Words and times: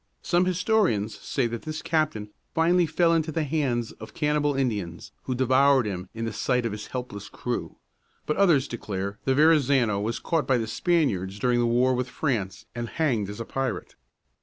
Some 0.23 0.45
historians 0.45 1.15
say 1.19 1.45
that 1.45 1.61
this 1.61 1.83
captain 1.83 2.31
finally 2.55 2.87
fell 2.87 3.13
into 3.13 3.31
the 3.31 3.43
hands 3.43 3.91
of 3.91 4.15
cannibal 4.15 4.55
Indians, 4.55 5.11
who 5.25 5.35
devoured 5.35 5.85
him 5.85 6.09
in 6.15 6.25
the 6.25 6.33
sight 6.33 6.65
of 6.65 6.71
his 6.71 6.87
helpless 6.87 7.29
crew; 7.29 7.75
but 8.25 8.35
others 8.35 8.67
declare 8.67 9.19
that 9.25 9.35
Verrazano 9.35 9.99
was 10.01 10.17
caught 10.17 10.47
by 10.47 10.57
the 10.57 10.65
Spaniards 10.65 11.37
during 11.37 11.61
a 11.61 11.67
war 11.67 11.93
with 11.93 12.09
France, 12.09 12.65
and 12.73 12.89
hanged 12.89 13.29
as 13.29 13.39
a 13.39 13.45
pirate. 13.45 13.93